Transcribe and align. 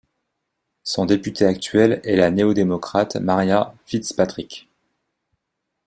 Son 0.81 1.05
député 1.05 1.45
actuel 1.45 2.01
est 2.03 2.15
la 2.15 2.31
Néo-démocrate 2.31 3.17
Maria 3.17 3.75
Fitzpatrick. 3.85 4.67